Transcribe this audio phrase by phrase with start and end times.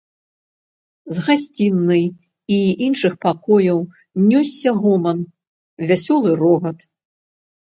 [1.17, 2.05] З гасцінай
[2.57, 2.57] і
[2.87, 3.79] іншых пакояў
[4.31, 5.19] нёсся гоман,
[5.93, 6.77] вясёлы рогат.